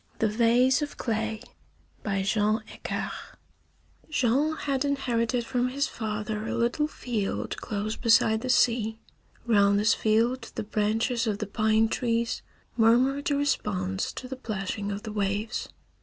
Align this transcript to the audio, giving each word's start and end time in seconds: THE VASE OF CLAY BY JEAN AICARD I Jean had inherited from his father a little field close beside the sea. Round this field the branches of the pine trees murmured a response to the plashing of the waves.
THE 0.17 0.27
VASE 0.29 0.81
OF 0.81 0.97
CLAY 0.97 1.43
BY 2.01 2.23
JEAN 2.23 2.63
AICARD 2.73 3.11
I 3.11 3.35
Jean 4.09 4.55
had 4.55 4.83
inherited 4.83 5.45
from 5.45 5.67
his 5.69 5.85
father 5.85 6.47
a 6.47 6.55
little 6.55 6.87
field 6.87 7.55
close 7.57 7.95
beside 7.97 8.41
the 8.41 8.49
sea. 8.49 8.97
Round 9.45 9.77
this 9.77 9.93
field 9.93 10.51
the 10.55 10.63
branches 10.63 11.27
of 11.27 11.37
the 11.37 11.45
pine 11.45 11.87
trees 11.87 12.41
murmured 12.75 13.29
a 13.29 13.35
response 13.35 14.11
to 14.13 14.27
the 14.27 14.35
plashing 14.35 14.91
of 14.91 15.03
the 15.03 15.11
waves. 15.13 15.69